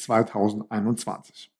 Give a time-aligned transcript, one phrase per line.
[0.00, 1.52] 2021.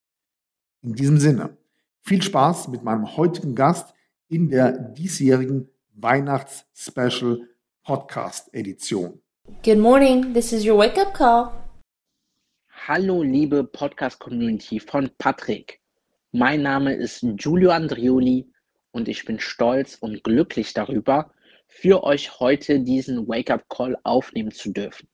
[0.83, 1.56] In diesem Sinne,
[2.00, 3.94] viel Spaß mit meinem heutigen Gast
[4.28, 7.47] in der diesjährigen Weihnachts-Special
[7.84, 9.20] Podcast Edition.
[9.62, 11.50] Good morning, this is your wake-up call.
[12.86, 15.80] Hallo liebe Podcast-Community von Patrick.
[16.32, 18.50] Mein Name ist Giulio Andrioli
[18.92, 21.30] und ich bin stolz und glücklich darüber,
[21.66, 25.09] für euch heute diesen Wake-up-Call aufnehmen zu dürfen.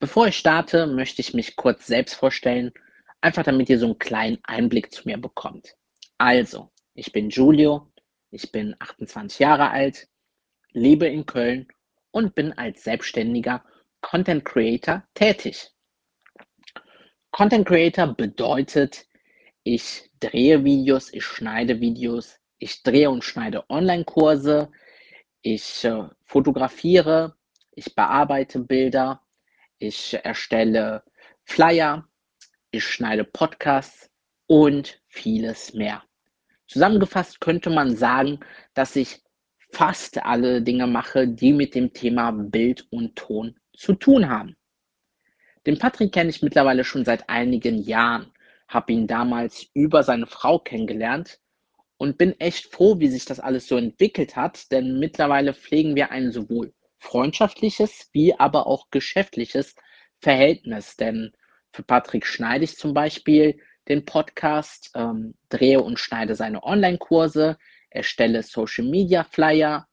[0.00, 2.72] Bevor ich starte, möchte ich mich kurz selbst vorstellen,
[3.20, 5.76] einfach damit ihr so einen kleinen Einblick zu mir bekommt.
[6.18, 7.92] Also, ich bin Giulio,
[8.30, 10.08] ich bin 28 Jahre alt,
[10.70, 11.66] lebe in Köln
[12.12, 13.64] und bin als selbstständiger
[14.00, 15.70] Content Creator tätig.
[17.32, 19.04] Content Creator bedeutet,
[19.64, 24.70] ich drehe Videos, ich schneide Videos, ich drehe und schneide Online-Kurse,
[25.42, 27.36] ich äh, fotografiere,
[27.72, 29.22] ich bearbeite Bilder,
[29.78, 31.02] ich erstelle
[31.44, 32.06] Flyer,
[32.70, 34.10] ich schneide Podcasts
[34.46, 36.02] und vieles mehr.
[36.66, 38.40] Zusammengefasst könnte man sagen,
[38.74, 39.22] dass ich
[39.72, 44.56] fast alle Dinge mache, die mit dem Thema Bild und Ton zu tun haben.
[45.66, 48.32] Den Patrick kenne ich mittlerweile schon seit einigen Jahren,
[48.68, 51.40] habe ihn damals über seine Frau kennengelernt
[51.96, 56.10] und bin echt froh, wie sich das alles so entwickelt hat, denn mittlerweile pflegen wir
[56.10, 59.74] ein sowohl freundschaftliches wie aber auch geschäftliches
[60.20, 60.96] Verhältnis.
[60.96, 61.32] Denn
[61.72, 67.56] für Patrick schneide ich zum Beispiel den Podcast, ähm, drehe und schneide seine Online-Kurse,
[67.90, 69.86] erstelle Social-Media-Flyer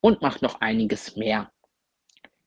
[0.00, 1.50] und mache noch einiges mehr.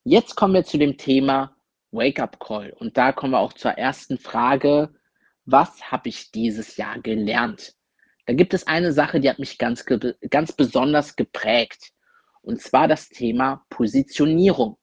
[0.03, 1.55] Jetzt kommen wir zu dem Thema
[1.91, 4.93] Wake-up Call und da kommen wir auch zur ersten Frage,
[5.45, 7.75] was habe ich dieses Jahr gelernt?
[8.25, 11.92] Da gibt es eine Sache, die hat mich ganz, ganz besonders geprägt.
[12.43, 14.77] Und zwar das Thema Positionierung.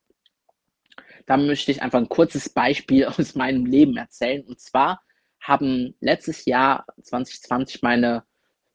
[1.27, 4.45] Da möchte ich einfach ein kurzes Beispiel aus meinem Leben erzählen.
[4.45, 5.01] Und zwar
[5.41, 8.25] haben letztes Jahr 2020 meine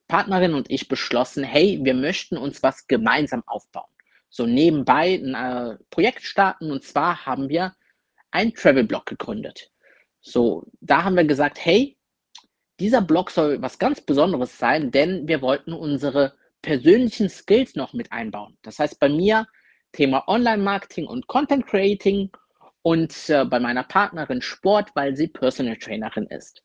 [0.07, 3.89] Partnerin und ich beschlossen, hey, wir möchten uns was gemeinsam aufbauen.
[4.29, 6.71] So nebenbei ein äh, Projekt starten.
[6.71, 7.73] Und zwar haben wir
[8.31, 9.71] einen Travel-Blog gegründet.
[10.21, 11.97] So, da haben wir gesagt, hey,
[12.79, 18.11] dieser Blog soll was ganz Besonderes sein, denn wir wollten unsere persönlichen Skills noch mit
[18.11, 18.57] einbauen.
[18.63, 19.45] Das heißt, bei mir
[19.91, 22.31] Thema Online-Marketing und Content Creating
[22.81, 26.63] und äh, bei meiner Partnerin Sport, weil sie Personal Trainerin ist.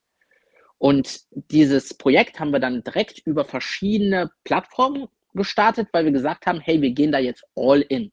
[0.78, 6.60] Und dieses Projekt haben wir dann direkt über verschiedene Plattformen gestartet, weil wir gesagt haben,
[6.60, 8.10] hey, wir gehen da jetzt all in.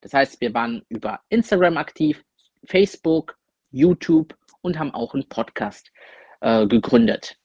[0.00, 2.24] Das heißt, wir waren über Instagram aktiv,
[2.64, 3.36] Facebook,
[3.70, 5.92] YouTube und haben auch einen Podcast
[6.40, 7.36] äh, gegründet.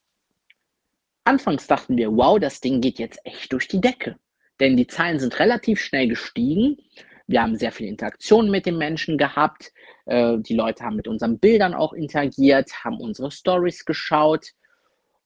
[1.25, 4.17] Anfangs dachten wir, wow, das Ding geht jetzt echt durch die Decke.
[4.59, 6.77] Denn die Zahlen sind relativ schnell gestiegen.
[7.27, 9.71] Wir haben sehr viel Interaktion mit den Menschen gehabt.
[10.05, 14.47] Äh, die Leute haben mit unseren Bildern auch interagiert, haben unsere Stories geschaut,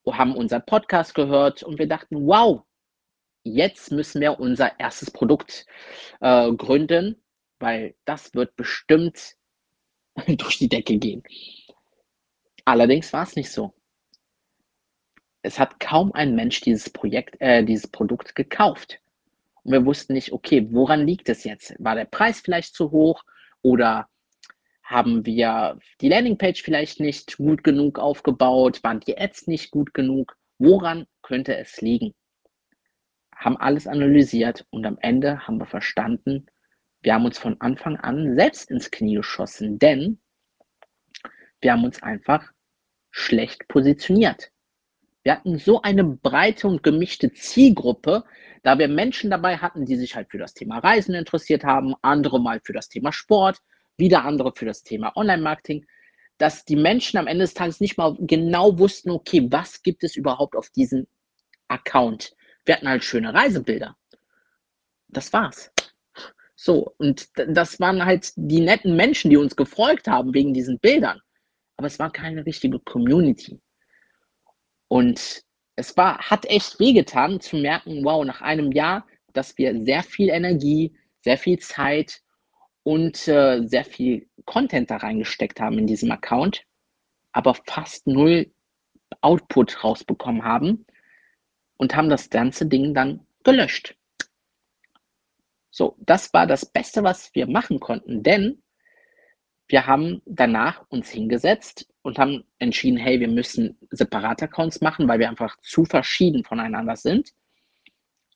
[0.07, 2.63] haben unseren Podcast gehört und wir dachten, wow,
[3.43, 5.65] jetzt müssen wir unser erstes Produkt
[6.21, 7.21] äh, gründen,
[7.59, 9.35] weil das wird bestimmt
[10.27, 11.23] durch die Decke gehen.
[12.65, 13.76] Allerdings war es nicht so.
[15.47, 18.99] Es hat kaum ein Mensch dieses Projekt, äh, dieses Produkt gekauft.
[19.63, 21.73] Und wir wussten nicht, okay, woran liegt es jetzt?
[21.79, 23.23] War der Preis vielleicht zu hoch
[23.61, 24.09] oder
[24.83, 28.83] haben wir die Landingpage vielleicht nicht gut genug aufgebaut?
[28.83, 30.37] Waren die Ads nicht gut genug?
[30.59, 32.13] Woran könnte es liegen?
[33.33, 36.47] Haben alles analysiert und am Ende haben wir verstanden,
[37.01, 40.19] wir haben uns von Anfang an selbst ins Knie geschossen, denn
[41.61, 42.51] wir haben uns einfach
[43.11, 44.51] schlecht positioniert.
[45.27, 48.23] Wir hatten so eine breite und gemischte Zielgruppe,
[48.63, 52.39] da wir Menschen dabei hatten, die sich halt für das Thema Reisen interessiert haben, andere
[52.39, 53.57] mal für das Thema Sport,
[53.97, 55.85] wieder andere für das Thema Online-Marketing.
[56.37, 60.15] dass die Menschen am Ende des Tages nicht mal genau wussten, okay, was gibt es
[60.15, 61.07] überhaupt auf diesem
[61.67, 62.33] Account?
[62.63, 63.97] Wir hatten halt schöne Reisebilder.
[65.09, 65.73] Das war's.
[66.55, 71.19] So, und das waren halt die netten Menschen, die uns gefolgt haben wegen diesen Bildern.
[71.75, 73.59] Aber es war keine richtige Community.
[74.87, 75.43] Und
[75.75, 80.29] es war, hat echt wehgetan zu merken, wow, nach einem Jahr, dass wir sehr viel
[80.29, 82.21] Energie, sehr viel Zeit
[82.83, 86.63] und äh, sehr viel Content da reingesteckt haben in diesem Account,
[87.31, 88.51] aber fast null
[89.21, 90.85] Output rausbekommen haben
[91.77, 93.95] und haben das ganze Ding dann gelöscht.
[95.69, 98.63] So, das war das Beste, was wir machen konnten, denn
[99.67, 105.19] wir haben danach uns hingesetzt und haben entschieden, hey, wir müssen separate Accounts machen, weil
[105.19, 107.33] wir einfach zu verschieden voneinander sind.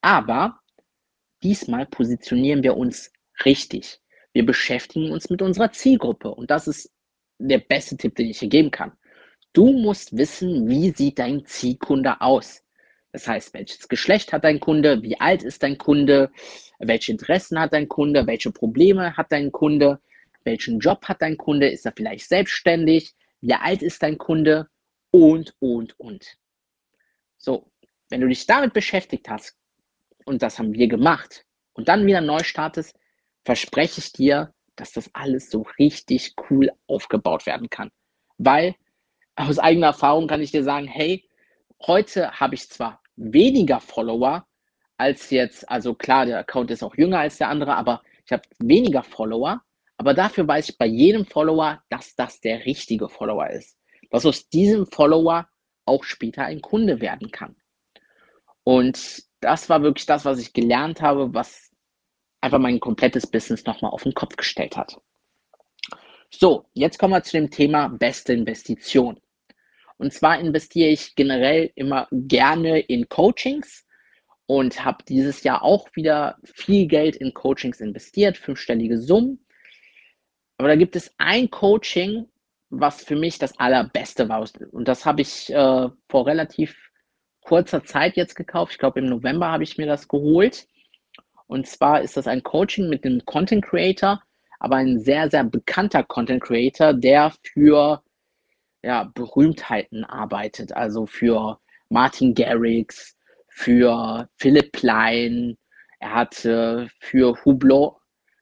[0.01, 0.59] Aber
[1.41, 3.13] diesmal positionieren wir uns
[3.45, 3.99] richtig.
[4.33, 6.91] Wir beschäftigen uns mit unserer Zielgruppe und das ist
[7.37, 8.91] der beste Tipp, den ich hier geben kann.
[9.53, 12.63] Du musst wissen, wie sieht dein Zielkunde aus.
[13.11, 16.31] Das heißt, welches Geschlecht hat dein Kunde, wie alt ist dein Kunde,
[16.79, 19.99] welche Interessen hat dein Kunde, welche Probleme hat dein Kunde,
[20.43, 24.67] welchen Job hat dein Kunde, ist er vielleicht selbstständig, wie alt ist dein Kunde
[25.11, 26.37] und, und, und.
[27.37, 27.71] So,
[28.09, 29.57] wenn du dich damit beschäftigt hast,
[30.25, 32.95] und das haben wir gemacht, und dann wieder neu startest,
[33.43, 37.91] verspreche ich dir, dass das alles so richtig cool aufgebaut werden kann.
[38.37, 38.75] Weil
[39.35, 41.27] aus eigener Erfahrung kann ich dir sagen, hey,
[41.81, 44.45] heute habe ich zwar weniger Follower
[44.97, 48.43] als jetzt, also klar, der Account ist auch jünger als der andere, aber ich habe
[48.59, 49.61] weniger Follower,
[50.01, 53.77] aber dafür weiß ich bei jedem Follower, dass das der richtige Follower ist.
[54.09, 55.47] Dass aus diesem Follower
[55.85, 57.55] auch später ein Kunde werden kann.
[58.63, 61.69] Und das war wirklich das, was ich gelernt habe, was
[62.41, 64.99] einfach mein komplettes Business nochmal auf den Kopf gestellt hat.
[66.31, 69.19] So, jetzt kommen wir zu dem Thema beste Investition.
[69.97, 73.85] Und zwar investiere ich generell immer gerne in Coachings
[74.47, 79.45] und habe dieses Jahr auch wieder viel Geld in Coachings investiert, fünfstellige Summen.
[80.61, 82.27] Aber da gibt es ein Coaching,
[82.69, 84.47] was für mich das allerbeste war.
[84.71, 86.77] Und das habe ich äh, vor relativ
[87.41, 88.73] kurzer Zeit jetzt gekauft.
[88.73, 90.67] Ich glaube, im November habe ich mir das geholt.
[91.47, 94.21] Und zwar ist das ein Coaching mit einem Content Creator,
[94.59, 98.03] aber ein sehr, sehr bekannter Content Creator, der für
[98.83, 100.73] ja, Berühmtheiten arbeitet.
[100.73, 101.59] Also für
[101.89, 103.17] Martin Garrix,
[103.49, 105.57] für Philipp Plein.
[105.99, 107.95] Er hat äh, für Hublot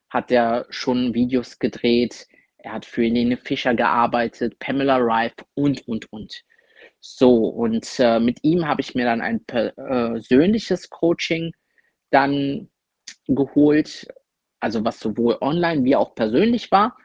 [0.10, 2.28] hat er schon Videos gedreht.
[2.58, 6.44] Er hat für Helene Fischer gearbeitet, Pamela Rife und, und, und.
[7.00, 11.54] So, und äh, mit ihm habe ich mir dann ein persönliches Coaching
[12.12, 12.70] dann
[13.28, 14.08] geholt,
[14.60, 16.98] also was sowohl online wie auch persönlich war.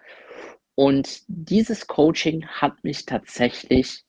[0.75, 4.03] Und dieses Coaching hat mich tatsächlich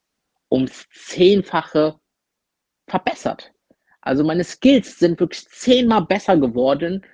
[0.52, 2.00] ums Zehnfache
[2.88, 3.52] verbessert.
[4.02, 7.06] Also meine Skills sind wirklich zehnmal besser geworden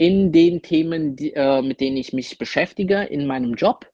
[0.00, 3.86] in den Themen, die, äh, mit denen ich mich beschäftige in meinem Job.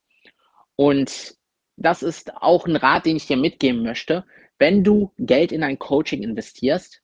[0.76, 1.34] Und
[1.76, 4.24] das ist auch ein Rat, den ich dir mitgeben möchte.
[4.56, 7.02] Wenn du Geld in ein Coaching investierst,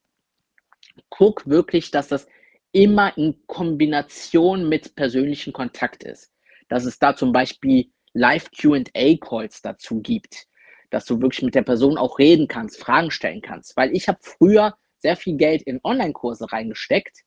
[1.09, 2.28] guck wirklich, dass das
[2.71, 6.32] immer in Kombination mit persönlichem Kontakt ist.
[6.68, 10.47] Dass es da zum Beispiel Live-QA-Calls dazu gibt,
[10.90, 13.76] dass du wirklich mit der Person auch reden kannst, Fragen stellen kannst.
[13.76, 17.25] Weil ich habe früher sehr viel Geld in Online-Kurse reingesteckt.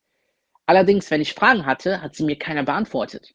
[0.66, 3.34] Allerdings, wenn ich Fragen hatte, hat sie mir keiner beantwortet.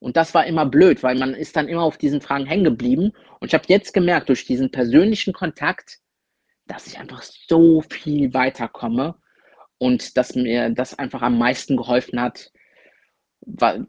[0.00, 3.12] Und das war immer blöd, weil man ist dann immer auf diesen Fragen hängen geblieben.
[3.40, 5.98] Und ich habe jetzt gemerkt, durch diesen persönlichen Kontakt,
[6.66, 9.16] dass ich einfach so viel weiterkomme
[9.78, 12.52] und dass mir das einfach am meisten geholfen hat,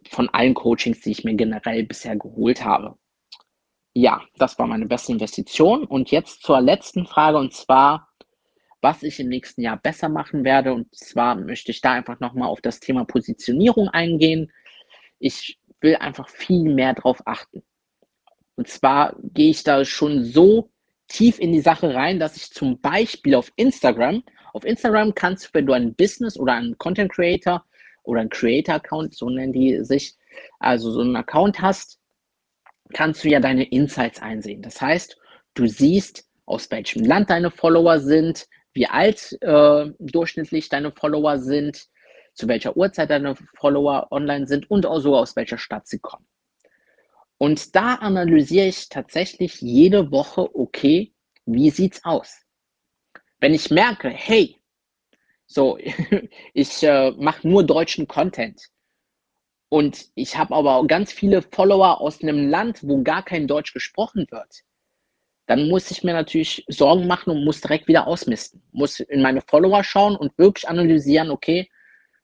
[0.10, 2.98] von allen Coachings, die ich mir generell bisher geholt habe.
[3.94, 5.86] Ja, das war meine beste Investition.
[5.86, 8.10] Und jetzt zur letzten Frage und zwar,
[8.86, 10.72] was ich im nächsten Jahr besser machen werde.
[10.72, 14.52] Und zwar möchte ich da einfach nochmal auf das Thema Positionierung eingehen.
[15.18, 17.64] Ich will einfach viel mehr drauf achten.
[18.56, 20.70] Und zwar gehe ich da schon so
[21.08, 24.22] tief in die Sache rein, dass ich zum Beispiel auf Instagram,
[24.54, 27.66] auf Instagram kannst du, wenn du ein Business oder einen Content Creator
[28.04, 30.16] oder ein Creator-Account, so nennen die sich,
[30.60, 32.00] also so einen Account hast,
[32.94, 34.62] kannst du ja deine Insights einsehen.
[34.62, 35.18] Das heißt,
[35.56, 41.88] du siehst, aus welchem Land deine Follower sind, wie alt äh, durchschnittlich deine Follower sind,
[42.34, 46.28] zu welcher Uhrzeit deine Follower online sind und auch so aus welcher Stadt sie kommen.
[47.38, 51.14] Und da analysiere ich tatsächlich jede Woche, okay,
[51.46, 52.42] wie sieht's aus?
[53.40, 54.60] Wenn ich merke, hey,
[55.48, 55.78] so,
[56.54, 58.62] ich äh, mache nur deutschen Content.
[59.70, 63.74] und ich habe aber auch ganz viele Follower aus einem Land, wo gar kein Deutsch
[63.74, 64.64] gesprochen wird,
[65.48, 68.62] dann muss ich mir natürlich Sorgen machen und muss direkt wieder ausmisten.
[68.72, 71.70] Muss in meine Follower schauen und wirklich analysieren, okay,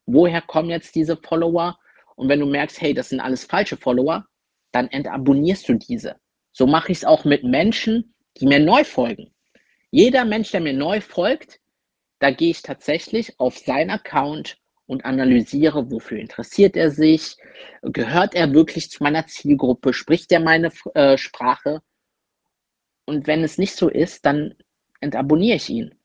[0.06, 1.78] woher kommen jetzt diese Follower?
[2.16, 4.26] Und wenn du merkst, hey, das sind alles falsche Follower,
[4.72, 6.16] dann entabonnierst du diese.
[6.52, 9.34] So mache ich es auch mit Menschen, die mir neu folgen.
[9.92, 11.60] Jeder Mensch, der mir neu folgt,
[12.20, 17.38] da gehe ich tatsächlich auf seinen Account und analysiere, wofür interessiert er sich,
[17.82, 21.82] gehört er wirklich zu meiner Zielgruppe, spricht er meine äh, Sprache.
[23.06, 24.56] Und wenn es nicht so ist, dann
[25.00, 25.96] entabonniere ich ihn.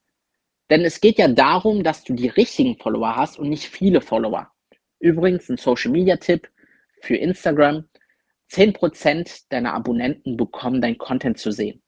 [0.70, 4.50] Denn es geht ja darum, dass du die richtigen Follower hast und nicht viele Follower.
[4.98, 6.50] Übrigens ein Social-Media-Tipp
[7.02, 7.88] für Instagram.
[8.50, 11.82] 10% deiner Abonnenten bekommen dein Content zu sehen.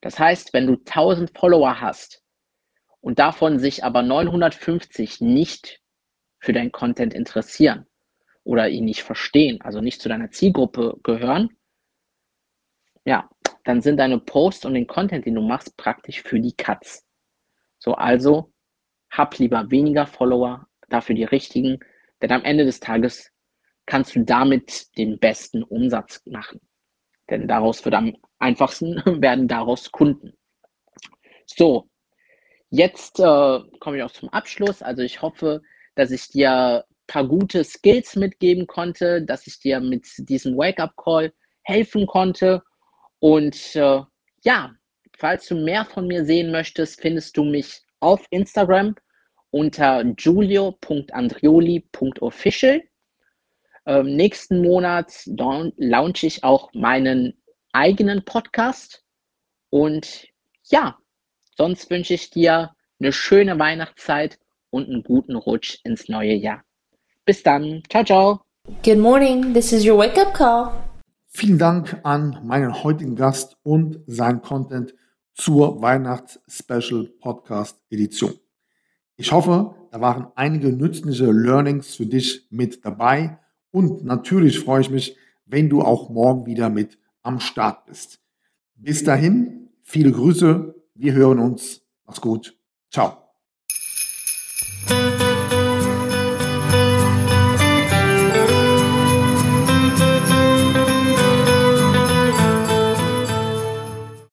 [0.00, 2.22] Das heißt, wenn du 1000 Follower hast
[3.00, 5.80] und davon sich aber 950 nicht
[6.38, 7.86] für dein Content interessieren
[8.44, 11.50] oder ihn nicht verstehen, also nicht zu deiner Zielgruppe gehören,
[13.04, 13.28] ja,
[13.68, 17.04] dann sind deine Posts und den Content, den du machst, praktisch für die Katz.
[17.78, 18.50] So, also
[19.10, 21.78] hab lieber weniger Follower, dafür die richtigen,
[22.22, 23.30] denn am Ende des Tages
[23.84, 26.62] kannst du damit den besten Umsatz machen.
[27.28, 30.32] Denn daraus wird am einfachsten werden daraus Kunden.
[31.44, 31.90] So,
[32.70, 34.80] jetzt äh, komme ich auch zum Abschluss.
[34.80, 35.60] Also ich hoffe,
[35.94, 41.34] dass ich dir ein paar gute Skills mitgeben konnte, dass ich dir mit diesem Wake-up-Call
[41.64, 42.62] helfen konnte.
[43.20, 44.00] Und äh,
[44.42, 44.74] ja,
[45.16, 48.94] falls du mehr von mir sehen möchtest, findest du mich auf Instagram
[49.50, 52.82] unter julio.andrioli.official.
[53.86, 57.40] Ähm, nächsten Monat launche ich auch meinen
[57.72, 59.02] eigenen Podcast.
[59.70, 60.26] Und
[60.64, 60.98] ja,
[61.56, 64.38] sonst wünsche ich dir eine schöne Weihnachtszeit
[64.70, 66.62] und einen guten Rutsch ins neue Jahr.
[67.24, 67.82] Bis dann.
[67.88, 68.40] Ciao, ciao.
[68.82, 69.54] Good morning.
[69.54, 70.87] This is your wake up call.
[71.38, 74.96] Vielen Dank an meinen heutigen Gast und sein Content
[75.34, 78.34] zur Weihnachts-Special Podcast Edition.
[79.14, 83.38] Ich hoffe, da waren einige nützliche Learnings für dich mit dabei
[83.70, 85.16] und natürlich freue ich mich,
[85.46, 88.18] wenn du auch morgen wieder mit am Start bist.
[88.74, 91.82] Bis dahin, viele Grüße, wir hören uns.
[92.04, 92.58] Mach's gut.
[92.90, 93.27] Ciao.